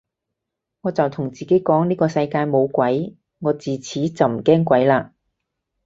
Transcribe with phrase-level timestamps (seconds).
[0.81, 5.11] 我就同自己講呢個世界冇鬼，我自此就唔驚鬼嘞